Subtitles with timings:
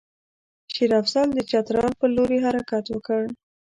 [0.73, 3.21] شېر افضل د چترال پر لوري حرکت وکړ.